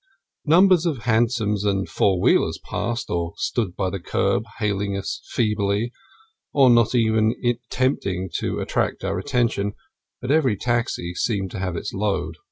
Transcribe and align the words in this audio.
Numbers 0.45 0.87
of 0.87 1.03
hansoms 1.03 1.63
and 1.63 1.87
four 1.87 2.19
wheelers 2.19 2.57
passed, 2.67 3.11
or 3.11 3.33
stood 3.37 3.75
by 3.75 3.91
the 3.91 3.99
curb, 3.99 4.45
hailing 4.57 4.97
us 4.97 5.21
feebly, 5.29 5.91
or 6.53 6.71
not 6.71 6.95
even 6.95 7.35
attempting 7.45 8.31
to 8.39 8.59
attract 8.61 9.03
our 9.03 9.19
attention, 9.19 9.73
but 10.19 10.31
every 10.31 10.57
taxi 10.57 11.13
seemed 11.13 11.51
to 11.51 11.59
have 11.59 11.75
its 11.75 11.93
load. 11.93 12.37